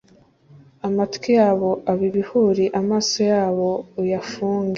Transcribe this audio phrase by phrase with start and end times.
[0.87, 3.69] amatwi yabo aba ibihuri amaso yabo
[4.01, 4.69] uyafunge